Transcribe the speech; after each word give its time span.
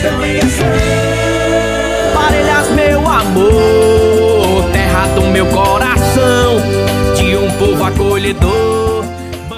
gestão 0.00 0.24
em 0.24 0.38
ação. 0.38 0.66
Parelhas, 2.14 2.70
meu 2.70 3.06
amor, 3.06 4.70
terra 4.72 5.06
do 5.08 5.22
meu 5.22 5.46
coração, 5.46 6.56
de 7.16 7.36
um 7.36 7.50
povo 7.58 7.84
acolhedor. 7.84 9.04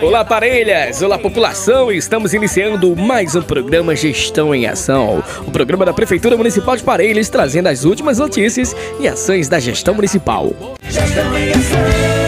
Olá, 0.02 0.24
parelhas! 0.24 1.00
Olá, 1.00 1.16
população! 1.16 1.92
Estamos 1.92 2.34
iniciando 2.34 2.96
mais 2.96 3.36
um 3.36 3.42
programa 3.42 3.94
Gestão 3.94 4.52
em 4.52 4.66
Ação. 4.66 5.22
O 5.46 5.50
programa 5.52 5.84
da 5.84 5.92
Prefeitura 5.92 6.36
Municipal 6.36 6.76
de 6.76 6.82
Parelhas 6.82 7.28
trazendo 7.28 7.68
as 7.68 7.84
últimas 7.84 8.18
notícias 8.18 8.74
e 8.98 9.06
ações 9.06 9.48
da 9.48 9.60
gestão 9.60 9.94
municipal. 9.94 10.52
Gestão 10.88 11.38
em 11.38 11.50
Ação. 11.50 12.21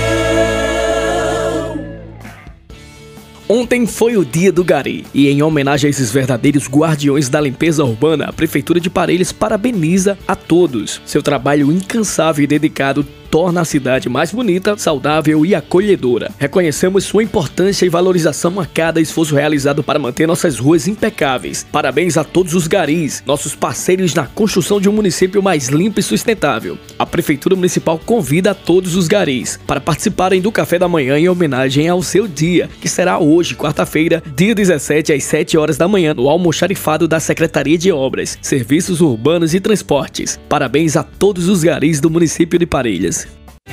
Ontem 3.47 3.87
foi 3.87 4.17
o 4.17 4.25
dia 4.25 4.51
do 4.51 4.65
Gari 4.65 5.05
e 5.13 5.29
em 5.29 5.43
homenagem 5.43 5.89
a 5.89 5.91
esses 5.91 6.11
verdadeiros 6.11 6.67
guardiões 6.67 7.29
da 7.29 7.39
limpeza 7.39 7.85
urbana, 7.85 8.25
a 8.25 8.33
Prefeitura 8.33 8.81
de 8.81 8.89
Parelhas 8.89 9.33
parabeniza 9.33 10.17
a 10.27 10.35
todos. 10.35 11.03
Seu 11.05 11.23
trabalho 11.23 11.71
incansável 11.71 12.43
e 12.43 12.47
dedicado 12.47 13.07
torna 13.35 13.63
a 13.63 13.65
cidade 13.65 14.09
mais 14.09 14.31
bonita, 14.31 14.77
saudável 14.77 15.45
e 15.45 15.57
acolhedora. 15.57 16.31
Reconhecemos 16.39 17.03
sua 17.03 17.25
importância 17.25 17.85
e 17.85 17.89
valorização 17.89 18.61
a 18.61 18.65
cada 18.65 19.01
esforço 19.01 19.35
realizado 19.35 19.83
para 19.83 19.99
manter 19.99 20.25
nossas 20.25 20.57
ruas 20.57 20.87
impecáveis. 20.87 21.67
Parabéns 21.73 22.17
a 22.17 22.23
todos 22.23 22.55
os 22.55 22.69
garis, 22.69 23.25
nossos 23.27 23.57
parceiros 23.57 24.15
na 24.15 24.25
construção 24.25 24.81
de 24.81 24.89
um 24.89 24.93
município 24.93 25.43
mais 25.43 25.67
limpo 25.67 25.99
e 25.99 26.03
sustentável. 26.05 26.79
A 26.97 27.05
Prefeitura 27.05 27.57
Municipal 27.57 27.99
convida 27.99 28.53
a 28.53 28.55
todos 28.55 28.95
os 28.95 29.09
garis 29.09 29.59
para 29.67 29.81
participarem 29.81 30.41
do 30.41 30.53
café 30.53 30.79
da 30.79 30.87
manhã 30.87 31.19
em 31.19 31.29
homenagem 31.29 31.89
ao 31.89 32.05
seu 32.05 32.29
dia, 32.29 32.71
que 32.81 32.89
será 32.89 33.19
hoje, 33.19 33.57
quarta-feira, 33.57 34.23
dia 34.37 34.55
17 34.55 35.13
às 35.13 35.25
7 35.25 35.59
horas 35.59 35.77
da 35.77 35.89
manhã, 35.89 36.15
no 36.15 36.29
almoxarifado 36.29 37.09
da 37.09 37.19
Secretaria 37.19 37.77
de 37.77 37.91
Obras, 37.91 38.39
Serviços 38.41 39.01
Urbanos 39.01 39.55
e 39.55 39.59
Transportes. 39.59 40.39
Parabéns 40.49 40.97
a 40.97 41.03
todos 41.03 41.49
os 41.49 41.65
garis 41.65 42.01
do 42.01 42.09
município 42.09 42.61
de 42.61 42.65
Parelhas. 42.65 43.24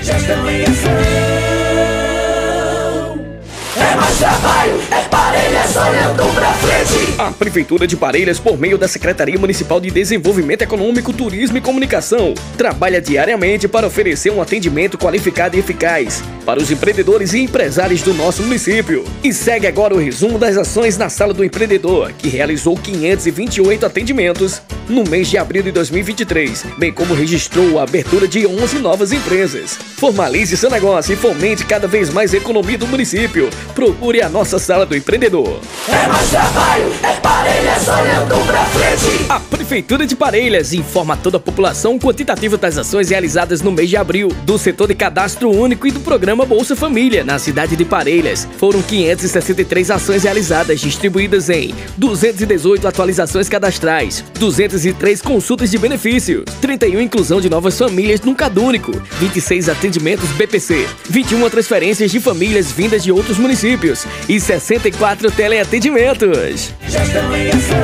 Gestão 0.01 0.49
em 0.49 0.63
ação. 0.63 0.91
É 3.77 3.95
mais 3.95 4.17
trabalho, 4.17 4.81
é 4.89 5.01
Parelhas 5.31 5.77
olhando 5.77 6.35
pra 6.35 6.51
frente. 6.55 7.15
A 7.17 7.31
Prefeitura 7.31 7.87
de 7.87 7.95
Parelhas, 7.95 8.37
por 8.37 8.59
meio 8.59 8.77
da 8.77 8.85
Secretaria 8.85 9.39
Municipal 9.39 9.79
de 9.79 9.89
Desenvolvimento 9.89 10.63
Econômico, 10.63 11.13
Turismo 11.13 11.57
e 11.57 11.61
Comunicação, 11.61 12.33
trabalha 12.57 12.99
diariamente 12.99 13.65
para 13.65 13.87
oferecer 13.87 14.29
um 14.29 14.41
atendimento 14.41 14.97
qualificado 14.97 15.55
e 15.55 15.59
eficaz 15.59 16.21
para 16.45 16.59
os 16.59 16.69
empreendedores 16.69 17.31
e 17.33 17.39
empresários 17.39 18.01
do 18.01 18.13
nosso 18.13 18.43
município. 18.43 19.05
E 19.23 19.31
segue 19.31 19.67
agora 19.67 19.95
o 19.95 19.99
resumo 19.99 20.37
das 20.37 20.57
ações 20.57 20.97
na 20.97 21.07
Sala 21.07 21.33
do 21.33 21.45
Empreendedor, 21.45 22.11
que 22.11 22.27
realizou 22.27 22.75
528 22.75 23.85
atendimentos 23.85 24.61
no 24.89 25.05
mês 25.05 25.29
de 25.29 25.37
abril 25.37 25.63
de 25.63 25.71
2023, 25.71 26.65
bem 26.77 26.91
como 26.91 27.13
registrou 27.13 27.79
a 27.79 27.83
abertura 27.83 28.27
de 28.27 28.45
11 28.45 28.79
novas 28.79 29.13
empresas. 29.13 29.77
Formalize 29.95 30.57
seu 30.57 30.69
negócio 30.69 31.13
e 31.13 31.15
fomente 31.15 31.63
cada 31.63 31.87
vez 31.87 32.09
mais 32.09 32.33
a 32.33 32.37
economia 32.37 32.77
do 32.77 32.87
município. 32.87 33.49
Procure 33.73 34.21
a 34.21 34.27
nossa 34.27 34.59
Sala 34.59 34.85
do 34.85 34.97
Empreendedor. 34.97 35.20
É 35.87 36.07
mais 36.07 36.29
trabalho, 36.31 36.91
é 37.03 37.13
Parelhas 37.21 37.87
olhando 37.87 38.47
pra 38.47 38.65
frente. 38.65 39.25
A 39.29 39.39
Prefeitura 39.39 40.07
de 40.07 40.15
Parelhas 40.15 40.73
informa 40.73 41.13
a 41.13 41.17
toda 41.17 41.37
a 41.37 41.39
população 41.39 41.95
o 41.95 41.99
quantitativo 41.99 42.57
das 42.57 42.75
ações 42.77 43.11
realizadas 43.11 43.61
no 43.61 43.71
mês 43.71 43.87
de 43.87 43.97
abril 43.97 44.29
do 44.43 44.57
setor 44.57 44.87
de 44.87 44.95
cadastro 44.95 45.51
único 45.51 45.85
e 45.85 45.91
do 45.91 45.99
programa 45.99 46.43
Bolsa 46.43 46.75
Família 46.75 47.23
na 47.23 47.37
cidade 47.37 47.75
de 47.75 47.85
Parelhas. 47.85 48.47
Foram 48.57 48.81
563 48.81 49.91
ações 49.91 50.23
realizadas, 50.23 50.79
distribuídas 50.79 51.49
em 51.49 51.73
218 51.97 52.87
atualizações 52.87 53.47
cadastrais, 53.47 54.23
203 54.39 55.21
consultas 55.21 55.69
de 55.69 55.77
benefício, 55.77 56.43
31 56.61 56.99
inclusão 56.99 57.39
de 57.39 57.49
novas 57.49 57.77
famílias 57.77 58.21
no 58.21 58.33
Cadúnico, 58.33 58.91
26 59.19 59.69
atendimentos 59.69 60.29
BPC, 60.31 60.87
21 61.07 61.47
transferências 61.49 62.09
de 62.09 62.19
famílias 62.19 62.71
vindas 62.71 63.03
de 63.03 63.11
outros 63.11 63.37
municípios 63.37 64.07
e 64.27 64.39
64 64.39 65.10
teleatendimentos. 65.15 66.73
Gestão 66.87 67.35
em 67.35 67.49
ação. 67.49 67.77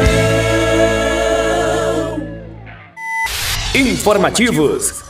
Informativos. 3.76 5.04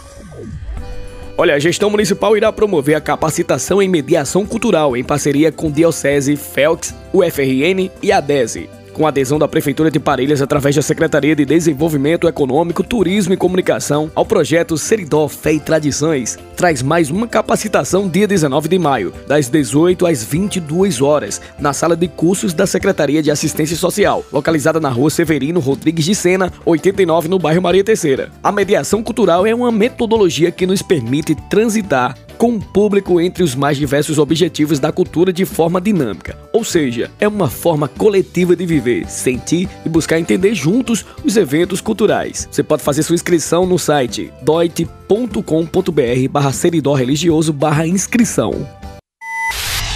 Olha, 1.37 1.55
a 1.55 1.59
gestão 1.59 1.89
municipal 1.89 2.35
irá 2.35 2.51
promover 2.51 2.95
a 2.95 3.01
capacitação 3.01 3.81
em 3.81 3.87
mediação 3.87 4.45
cultural 4.45 4.97
em 4.97 5.03
parceria 5.03 5.51
com 5.51 5.69
Diocese, 5.69 6.35
FELX, 6.35 6.95
UFRN 7.13 7.91
e 8.01 8.11
a 8.11 8.19
DESE 8.19 8.76
com 8.97 9.05
adesão 9.05 9.37
da 9.37 9.47
Prefeitura 9.47 9.91
de 9.91 9.99
Parelhas 9.99 10.41
através 10.41 10.75
da 10.75 10.81
Secretaria 10.81 11.35
de 11.35 11.45
Desenvolvimento 11.45 12.27
Econômico, 12.27 12.83
Turismo 12.83 13.31
e 13.31 13.37
Comunicação 13.37 14.11
ao 14.15 14.25
projeto 14.25 14.75
Seridó 14.75 15.27
Fé 15.27 15.53
e 15.53 15.59
Tradições, 15.59 16.37
traz 16.55 16.81
mais 16.81 17.11
uma 17.11 17.27
capacitação 17.27 18.09
dia 18.09 18.27
19 18.27 18.67
de 18.67 18.79
maio, 18.79 19.13
das 19.27 19.49
18 19.49 20.07
às 20.07 20.23
22 20.23 20.99
horas, 20.99 21.39
na 21.59 21.73
sala 21.73 21.95
de 21.95 22.07
cursos 22.07 22.55
da 22.55 22.65
Secretaria 22.65 23.21
de 23.21 23.29
Assistência 23.29 23.77
Social, 23.77 24.25
localizada 24.33 24.79
na 24.79 24.89
rua 24.89 25.11
Severino 25.11 25.59
Rodrigues 25.59 26.05
de 26.05 26.15
Sena, 26.15 26.51
89, 26.65 27.27
no 27.27 27.37
bairro 27.37 27.61
Maria 27.61 27.83
Terceira. 27.83 28.31
A 28.41 28.51
mediação 28.51 29.03
cultural 29.03 29.45
é 29.45 29.53
uma 29.53 29.71
metodologia 29.71 30.49
que 30.49 30.65
nos 30.65 30.81
permite 30.81 31.35
transitar 31.35 32.15
com 32.37 32.55
o 32.55 32.59
público 32.59 33.19
entre 33.19 33.43
os 33.43 33.55
mais 33.55 33.77
diversos 33.77 34.17
objetivos 34.17 34.79
da 34.79 34.91
cultura 34.91 35.33
de 35.33 35.45
forma 35.45 35.81
dinâmica. 35.81 36.37
Ou 36.53 36.63
seja, 36.63 37.11
é 37.19 37.27
uma 37.27 37.49
forma 37.49 37.87
coletiva 37.87 38.55
de 38.55 38.65
viver, 38.65 39.09
sentir 39.09 39.67
e 39.85 39.89
buscar 39.89 40.19
entender 40.19 40.53
juntos 40.53 41.05
os 41.23 41.35
eventos 41.35 41.81
culturais. 41.81 42.47
Você 42.51 42.63
pode 42.63 42.83
fazer 42.83 43.03
sua 43.03 43.15
inscrição 43.15 43.65
no 43.65 43.79
site 43.79 44.31
doit.com.br 44.41 46.29
barra 46.29 46.51
seridó 46.51 46.93
religioso 46.93 47.51
barra 47.51 47.87
inscrição. 47.87 48.67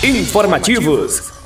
Informativos 0.03 1.40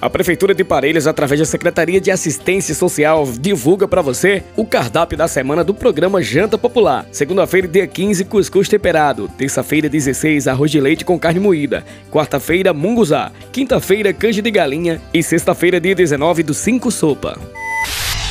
a 0.00 0.08
Prefeitura 0.08 0.54
de 0.54 0.64
Parelhas, 0.64 1.06
através 1.06 1.38
da 1.38 1.44
Secretaria 1.44 2.00
de 2.00 2.10
Assistência 2.10 2.74
Social, 2.74 3.28
divulga 3.38 3.86
para 3.86 4.00
você 4.00 4.42
o 4.56 4.64
cardápio 4.64 5.18
da 5.18 5.28
semana 5.28 5.62
do 5.62 5.74
programa 5.74 6.22
Janta 6.22 6.56
Popular. 6.56 7.06
Segunda-feira, 7.12 7.68
dia 7.68 7.86
15, 7.86 8.24
cuscuz 8.24 8.68
temperado. 8.68 9.28
Terça-feira, 9.36 9.88
16, 9.88 10.48
arroz 10.48 10.70
de 10.70 10.80
leite 10.80 11.04
com 11.04 11.18
carne 11.18 11.40
moída. 11.40 11.84
Quarta-feira, 12.10 12.72
munguzá. 12.72 13.30
Quinta-feira, 13.52 14.12
canja 14.12 14.40
de 14.40 14.50
galinha. 14.50 15.00
E 15.12 15.22
sexta-feira, 15.22 15.80
dia 15.80 15.94
19, 15.94 16.42
do 16.42 16.54
5 16.54 16.90
sopa. 16.90 17.38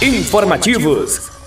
Informativos. 0.01 1.38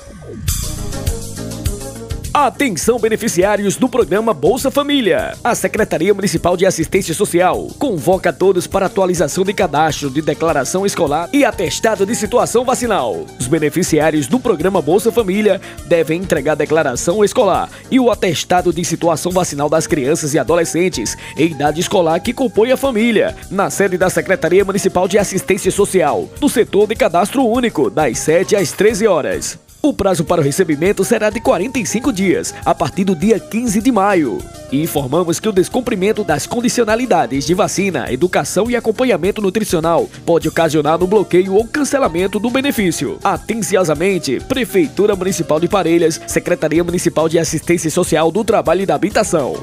Atenção 2.34 2.98
beneficiários 2.98 3.76
do 3.76 3.86
programa 3.90 4.32
Bolsa 4.32 4.70
Família. 4.70 5.36
A 5.44 5.54
Secretaria 5.54 6.14
Municipal 6.14 6.56
de 6.56 6.64
Assistência 6.64 7.12
Social 7.12 7.68
convoca 7.78 8.32
todos 8.32 8.66
para 8.66 8.86
atualização 8.86 9.44
de 9.44 9.52
cadastro 9.52 10.08
de 10.08 10.22
declaração 10.22 10.86
escolar 10.86 11.28
e 11.30 11.44
atestado 11.44 12.06
de 12.06 12.14
situação 12.14 12.64
vacinal. 12.64 13.26
Os 13.38 13.46
beneficiários 13.46 14.26
do 14.26 14.40
programa 14.40 14.80
Bolsa 14.80 15.12
Família 15.12 15.60
devem 15.84 16.20
entregar 16.20 16.52
a 16.52 16.54
declaração 16.54 17.22
escolar 17.22 17.68
e 17.90 18.00
o 18.00 18.10
atestado 18.10 18.72
de 18.72 18.82
situação 18.82 19.30
vacinal 19.30 19.68
das 19.68 19.86
crianças 19.86 20.32
e 20.32 20.38
adolescentes 20.38 21.18
em 21.36 21.50
idade 21.50 21.82
escolar 21.82 22.18
que 22.18 22.32
compõem 22.32 22.72
a 22.72 22.78
família, 22.78 23.36
na 23.50 23.68
sede 23.68 23.98
da 23.98 24.08
Secretaria 24.08 24.64
Municipal 24.64 25.06
de 25.06 25.18
Assistência 25.18 25.70
Social, 25.70 26.30
no 26.40 26.48
setor 26.48 26.86
de 26.86 26.96
cadastro 26.96 27.44
único, 27.44 27.90
das 27.90 28.20
7 28.20 28.56
às 28.56 28.72
13 28.72 29.06
horas. 29.06 29.58
O 29.84 29.92
prazo 29.92 30.24
para 30.24 30.40
o 30.40 30.44
recebimento 30.44 31.04
será 31.04 31.28
de 31.28 31.40
45 31.40 32.12
dias, 32.12 32.54
a 32.64 32.72
partir 32.72 33.02
do 33.02 33.16
dia 33.16 33.40
15 33.40 33.82
de 33.82 33.90
maio. 33.90 34.38
E 34.70 34.80
informamos 34.80 35.40
que 35.40 35.48
o 35.48 35.52
descumprimento 35.52 36.22
das 36.22 36.46
condicionalidades 36.46 37.44
de 37.44 37.52
vacina, 37.52 38.12
educação 38.12 38.70
e 38.70 38.76
acompanhamento 38.76 39.42
nutricional 39.42 40.08
pode 40.24 40.46
ocasionar 40.46 41.00
no 41.00 41.08
bloqueio 41.08 41.54
ou 41.54 41.66
cancelamento 41.66 42.38
do 42.38 42.48
benefício. 42.48 43.18
Atenciosamente, 43.24 44.38
Prefeitura 44.46 45.16
Municipal 45.16 45.58
de 45.58 45.66
Parelhas, 45.66 46.20
Secretaria 46.28 46.84
Municipal 46.84 47.28
de 47.28 47.40
Assistência 47.40 47.90
Social 47.90 48.30
do 48.30 48.44
Trabalho 48.44 48.82
e 48.82 48.86
da 48.86 48.94
Habitação. 48.94 49.56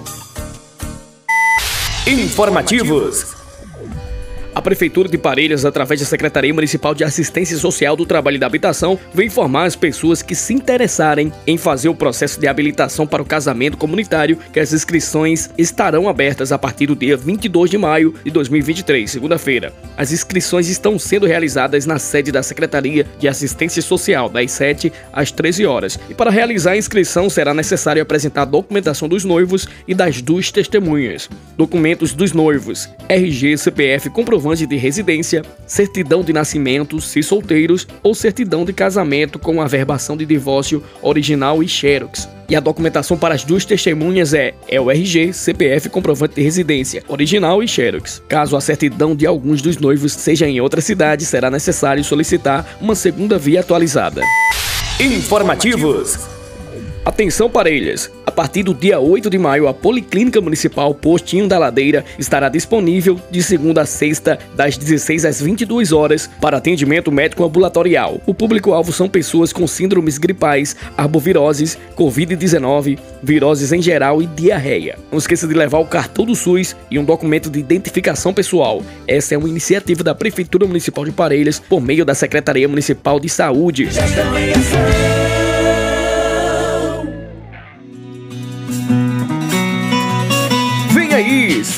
Informativos. 2.06 3.39
A 4.54 4.62
Prefeitura 4.62 5.08
de 5.08 5.18
Parelhas, 5.18 5.64
através 5.64 6.00
da 6.00 6.06
Secretaria 6.08 6.54
Municipal 6.54 6.96
de 6.96 7.04
Assistência 7.04 7.56
Social 7.58 7.96
do 7.96 8.06
Trabalho 8.06 8.36
e 8.36 8.40
da 8.40 8.48
Habitação, 8.48 9.00
vem 9.14 9.28
informar 9.28 9.66
as 9.66 9.76
pessoas 9.76 10.24
que 10.24 10.34
se 10.34 10.54
interessarem 10.54 11.32
em 11.46 11.56
fazer 11.56 11.88
o 11.88 11.96
processo 11.96 12.40
de 12.40 12.48
habilitação 12.48 13.06
para 13.06 13.22
o 13.22 13.26
casamento 13.26 13.78
comunitário 13.78 14.40
que 14.52 14.60
as 14.60 14.74
inscrições 14.74 15.52
estarão 15.58 16.10
abertas 16.10 16.52
a 16.52 16.58
partir 16.58 16.88
do 16.88 16.96
dia 16.96 17.16
22 17.16 17.70
de 17.70 17.78
maio 17.78 18.14
de 18.24 18.32
2023, 18.32 19.10
segunda-feira. 19.10 19.72
As 19.96 20.12
inscrições 20.12 20.68
estão 20.68 20.98
sendo 20.98 21.28
realizadas 21.28 21.86
na 21.86 22.00
sede 22.00 22.32
da 22.32 22.42
Secretaria 22.42 23.06
de 23.20 23.28
Assistência 23.28 23.82
Social, 23.82 24.30
das 24.30 24.52
7 24.52 24.92
às 25.14 25.32
13 25.32 25.66
horas. 25.66 26.00
E 26.10 26.14
para 26.14 26.32
realizar 26.32 26.72
a 26.72 26.78
inscrição 26.78 27.30
será 27.30 27.54
necessário 27.54 28.02
apresentar 28.02 28.42
a 28.42 28.46
documentação 28.46 29.08
dos 29.08 29.24
noivos 29.24 29.68
e 29.88 29.94
das 29.94 30.22
duas 30.22 30.52
testemunhas. 30.52 31.30
Documentos 31.56 32.14
dos 32.14 32.34
noivos, 32.34 32.90
RG, 33.08 33.58
CPF, 33.58 34.10
comprovante 34.10 34.49
comprovante 34.50 34.66
de 34.66 34.78
residência, 34.78 35.44
certidão 35.68 36.24
de 36.24 36.34
nascimento, 36.34 37.00
se 37.00 37.22
solteiros, 37.22 37.88
ou 38.02 38.16
certidão 38.16 38.66
de 38.66 38.74
casamento 38.74 39.38
com 39.38 39.62
averbação 39.62 40.18
de 40.18 40.26
divórcio 40.26 40.84
original 41.02 41.62
e 41.62 41.68
xerox. 41.68 42.28
E 42.50 42.56
a 42.56 42.60
documentação 42.60 43.16
para 43.16 43.36
as 43.36 43.44
duas 43.44 43.64
testemunhas 43.64 44.34
é, 44.34 44.56
é 44.68 44.82
o 44.82 44.90
RG, 44.90 45.34
CPF 45.34 45.90
comprovante 45.90 46.36
de 46.36 46.42
residência, 46.42 47.04
original 47.08 47.62
e 47.62 47.68
xerox. 47.68 48.24
Caso 48.28 48.56
a 48.58 48.62
certidão 48.62 49.16
de 49.16 49.28
alguns 49.28 49.62
dos 49.62 49.78
noivos 49.78 50.14
seja 50.14 50.48
em 50.48 50.60
outra 50.60 50.82
cidade, 50.82 51.26
será 51.26 51.52
necessário 51.52 52.04
solicitar 52.04 52.78
uma 52.82 52.96
segunda 52.96 53.38
via 53.38 53.60
atualizada. 53.60 54.24
Informativos. 55.00 56.18
Atenção 57.06 57.50
parelhas! 57.50 58.12
Partir 58.40 58.64
do 58.64 58.74
dia 58.74 59.02
8 59.02 59.30
de 59.30 59.38
maio, 59.38 59.68
a 59.68 59.74
Policlínica 59.74 60.40
Municipal 60.40 60.96
Postinho 60.96 61.46
da 61.46 61.60
Ladeira 61.60 62.06
estará 62.18 62.48
disponível 62.48 63.20
de 63.30 63.44
segunda 63.44 63.82
a 63.82 63.86
sexta, 63.86 64.40
das 64.56 64.78
16 64.78 65.26
às 65.26 65.42
22 65.42 65.92
horas, 65.92 66.30
para 66.40 66.56
atendimento 66.56 67.12
médico 67.12 67.44
ambulatorial. 67.44 68.22
O 68.26 68.34
público-alvo 68.34 68.94
são 68.94 69.10
pessoas 69.10 69.52
com 69.52 69.68
síndromes 69.68 70.18
gripais, 70.18 70.74
arboviroses, 70.96 71.78
Covid-19, 71.98 72.98
viroses 73.22 73.74
em 73.74 73.82
geral 73.82 74.22
e 74.22 74.26
diarreia. 74.26 74.98
Não 75.12 75.20
esqueça 75.20 75.46
de 75.46 75.54
levar 75.54 75.80
o 75.80 75.86
cartão 75.86 76.24
do 76.24 76.34
SUS 76.34 76.78
e 76.90 76.98
um 76.98 77.04
documento 77.04 77.50
de 77.50 77.60
identificação 77.60 78.34
pessoal. 78.34 78.82
Essa 79.06 79.36
é 79.36 79.38
uma 79.38 79.50
iniciativa 79.50 80.02
da 80.02 80.16
Prefeitura 80.16 80.66
Municipal 80.66 81.04
de 81.04 81.12
Parelhas 81.12 81.60
por 81.60 81.82
meio 81.82 82.06
da 82.06 82.16
Secretaria 82.16 82.70
Municipal 82.70 83.20
de 83.20 83.28
Saúde. 83.28 83.90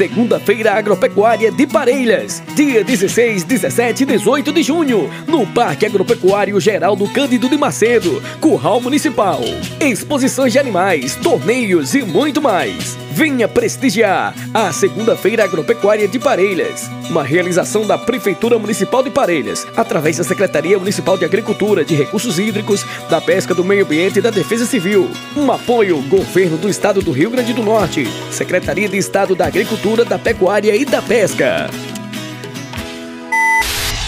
Segunda-feira 0.01 0.74
agropecuária 0.74 1.51
de 1.51 1.68
Parelhas, 1.68 2.42
dia 2.56 2.83
16, 2.83 3.44
17 3.44 4.01
e 4.01 4.06
18 4.07 4.51
de 4.51 4.63
junho, 4.63 5.07
no 5.27 5.45
Parque 5.45 5.86
Agropecuário 5.86 6.59
Geraldo 6.59 7.07
Cândido 7.07 7.48
de 7.48 7.56
Macedo, 7.56 8.19
Curral 8.39 8.81
Municipal. 8.81 9.42
Exposições 9.80 10.53
de 10.53 10.57
animais, 10.57 11.15
torneios 11.18 11.94
e 11.94 12.01
muito 12.01 12.42
mais. 12.42 12.98
Venha 13.13 13.46
prestigiar 13.46 14.34
a 14.54 14.72
Segunda-feira 14.72 15.44
Agropecuária 15.44 16.08
de 16.08 16.18
Parelhas, 16.18 16.90
uma 17.10 17.24
realização 17.24 17.86
da 17.86 17.98
Prefeitura 17.98 18.58
Municipal 18.58 19.04
de 19.04 19.10
Parelhas, 19.10 19.68
através 19.75 20.18
da 20.18 20.24
Secretaria 20.24 20.80
Municipal 20.80 21.18
de 21.18 21.25
Agricultura, 21.25 21.84
de 21.84 21.94
Recursos 21.94 22.40
Hídricos, 22.40 22.86
da 23.10 23.19
Pesca 23.19 23.54
do 23.54 23.66
Meio 23.66 23.84
Ambiente 23.84 24.19
e 24.19 24.22
da 24.22 24.30
Defesa 24.30 24.66
Civil. 24.66 25.12
Um 25.36 25.52
apoio 25.52 26.02
Governo 26.04 26.58
do 26.58 26.69
Estado 26.69 27.02
do 27.02 27.12
Rio 27.12 27.30
Grande 27.30 27.54
do 27.54 27.63
Norte, 27.63 28.08
Secretaria 28.31 28.88
de 28.88 28.98
Estado 28.98 29.36
da 29.36 29.46
Agricultura, 29.46 30.06
da 30.06 30.18
Pecuária 30.18 30.74
e 30.74 30.86
da 30.86 31.02
Pesca. 31.02 31.69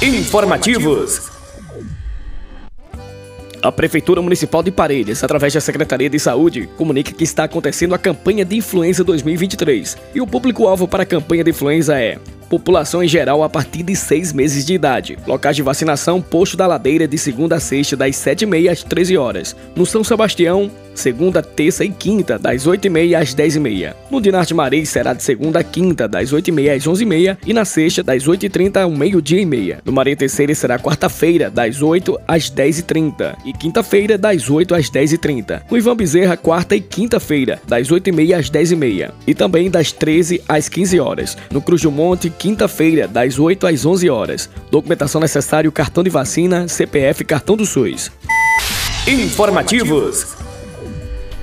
Informativos. 0.02 1.33
A 3.64 3.72
Prefeitura 3.72 4.22
Municipal 4.22 4.62
de 4.62 4.72
Parelhas, 4.72 5.24
através 5.24 5.54
da 5.54 5.62
Secretaria 5.62 6.10
de 6.10 6.20
Saúde, 6.20 6.68
comunica 6.76 7.14
que 7.14 7.24
está 7.24 7.46
acontecendo 7.46 7.96
a 7.96 7.98
campanha 7.98 8.44
de 8.44 8.58
influenza 8.58 9.06
2023 9.06 9.98
e 10.14 10.20
o 10.20 10.28
público-alvo 10.28 10.86
para 10.86 11.04
a 11.04 11.06
campanha 11.06 11.46
de 11.46 11.52
influenza 11.52 11.98
é 11.98 12.20
população 12.50 13.02
em 13.02 13.08
geral 13.08 13.42
a 13.42 13.50
partir 13.50 13.82
de 13.82 13.96
6 13.96 14.32
meses 14.34 14.66
de 14.66 14.74
idade. 14.74 15.18
Locais 15.26 15.56
de 15.56 15.64
vacinação: 15.64 16.22
Posto 16.22 16.56
da 16.56 16.68
Ladeira 16.68 17.08
de 17.08 17.18
segunda 17.18 17.56
a 17.56 17.60
sexta, 17.60 17.96
das 17.96 18.16
7h30 18.18 18.70
às 18.70 18.84
13 18.84 19.18
horas. 19.18 19.56
No 19.76 19.86
São 19.86 20.04
Sebastião, 20.04 20.70
segunda, 20.94 21.42
terça 21.42 21.84
e 21.84 21.90
quinta, 21.90 22.38
das 22.38 22.68
8h30 22.68 23.16
às 23.16 23.36
10h30. 23.36 23.94
No 24.10 24.22
Dinarte 24.22 24.54
Maris 24.54 24.90
será 24.90 25.14
de 25.14 25.24
segunda 25.24 25.60
a 25.60 25.64
quinta, 25.64 26.08
das 26.08 26.32
8h30 26.32 26.76
às 26.76 26.84
11h30 26.84 27.38
e 27.46 27.54
na 27.54 27.66
sexta, 27.66 28.04
das 28.04 28.24
8h30 28.24 28.82
ao 28.82 28.92
meio-dia 28.92 29.42
e 29.42 29.46
meia. 29.46 29.80
No 29.86 29.92
Maria 29.92 30.16
Terceira 30.16 30.54
será 30.54 30.80
quarta-feira, 30.80 31.50
das 31.50 31.82
8 31.82 32.20
às 32.28 32.50
10h30 32.50 33.36
e 33.46 33.54
quinta-feira, 33.54 34.18
das 34.18 34.50
8 34.50 34.76
às 34.76 34.90
10h30. 34.90 35.64
No 35.70 35.78
Ivan 35.78 35.96
Bezerra, 35.96 36.38
quarta 36.38 36.76
e 36.76 36.82
quinta-feira, 36.82 37.60
das 37.68 37.90
8h30 37.90 38.38
às 38.38 38.50
10h30 38.50 39.12
e 39.26 39.34
também 39.34 39.70
das 39.70 39.92
13 39.92 40.42
às 40.48 40.70
15 40.70 41.00
horas. 41.00 41.38
No 41.52 41.62
Cruz 41.62 41.82
do 41.82 41.92
Monte, 41.92 42.30
quinta-feira, 42.30 43.08
das 43.08 43.40
8 43.40 43.68
às 43.68 43.86
11 43.86 44.10
horas. 44.10 44.50
Documentação 44.72 45.22
necessária: 45.22 45.72
cartão 45.72 46.04
de 46.04 46.10
vacina, 46.10 46.68
CPF, 46.68 47.24
cartão 47.26 47.58
do 47.58 47.66
SUS. 47.66 48.12
Informativos. 49.08 50.43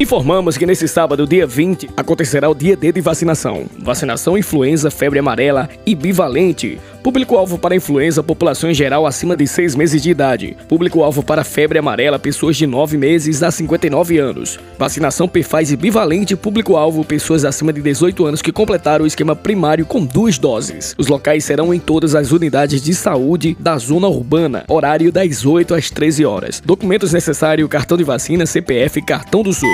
Informamos 0.00 0.56
que 0.56 0.64
nesse 0.64 0.88
sábado, 0.88 1.26
dia 1.26 1.46
20, 1.46 1.90
acontecerá 1.94 2.48
o 2.48 2.54
dia 2.54 2.74
D 2.74 2.90
de 2.90 3.02
vacinação. 3.02 3.66
Vacinação 3.78 4.38
influenza, 4.38 4.90
febre 4.90 5.18
amarela 5.18 5.68
e 5.84 5.94
bivalente. 5.94 6.80
Público-alvo 7.02 7.58
para 7.58 7.74
influenza, 7.74 8.22
população 8.22 8.70
em 8.70 8.74
geral 8.74 9.06
acima 9.06 9.34
de 9.34 9.46
6 9.46 9.74
meses 9.74 10.02
de 10.02 10.10
idade. 10.10 10.56
Público-alvo 10.68 11.22
para 11.22 11.42
febre 11.42 11.78
amarela, 11.78 12.18
pessoas 12.18 12.56
de 12.56 12.66
9 12.66 12.98
meses 12.98 13.42
a 13.42 13.50
59 13.50 14.18
anos. 14.18 14.58
Vacinação 14.78 15.26
Pfaz 15.26 15.72
e 15.72 15.76
bivalente, 15.76 16.36
público-alvo, 16.36 17.02
pessoas 17.02 17.44
acima 17.44 17.72
de 17.72 17.80
18 17.80 18.26
anos 18.26 18.42
que 18.42 18.52
completaram 18.52 19.04
o 19.04 19.08
esquema 19.08 19.34
primário 19.34 19.86
com 19.86 20.04
duas 20.04 20.38
doses. 20.38 20.94
Os 20.98 21.06
locais 21.06 21.44
serão 21.44 21.72
em 21.72 21.78
todas 21.78 22.14
as 22.14 22.32
unidades 22.32 22.82
de 22.82 22.94
saúde 22.94 23.56
da 23.58 23.78
zona 23.78 24.06
urbana, 24.06 24.64
horário 24.68 25.10
das 25.10 25.46
8 25.46 25.74
às 25.74 25.90
13 25.90 26.26
horas. 26.26 26.62
Documentos 26.64 27.12
necessários: 27.14 27.68
cartão 27.68 27.96
de 27.96 28.04
vacina, 28.04 28.44
CPF 28.44 29.00
cartão 29.00 29.42
do 29.42 29.54
SUS. 29.54 29.66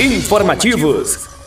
Informativos. 0.00 1.37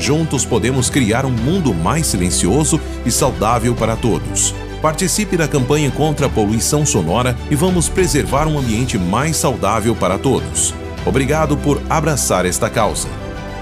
Juntos 0.00 0.46
podemos 0.46 0.88
criar 0.88 1.26
um 1.26 1.30
mundo 1.30 1.74
mais 1.74 2.06
silencioso 2.06 2.80
e 3.04 3.10
saudável 3.10 3.74
para 3.74 3.96
todos. 3.96 4.54
Participe 4.84 5.34
da 5.34 5.48
campanha 5.48 5.90
contra 5.90 6.26
a 6.26 6.28
poluição 6.28 6.84
sonora 6.84 7.34
e 7.50 7.56
vamos 7.56 7.88
preservar 7.88 8.46
um 8.46 8.58
ambiente 8.58 8.98
mais 8.98 9.34
saudável 9.34 9.96
para 9.96 10.18
todos. 10.18 10.74
Obrigado 11.06 11.56
por 11.56 11.80
abraçar 11.88 12.44
esta 12.44 12.68
causa. 12.68 13.08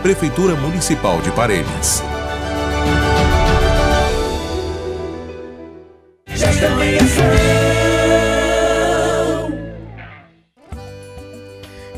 Prefeitura 0.02 0.56
Municipal 0.56 1.20
de 1.20 1.30
Parelhas. 1.30 2.02